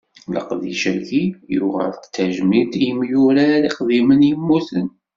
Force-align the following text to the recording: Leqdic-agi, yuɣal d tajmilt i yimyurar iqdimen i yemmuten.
Leqdic-agi, 0.33 1.25
yuɣal 1.55 1.93
d 2.03 2.03
tajmilt 2.13 2.73
i 2.77 2.81
yimyurar 2.83 3.61
iqdimen 3.69 4.21
i 4.27 4.29
yemmuten. 4.31 4.87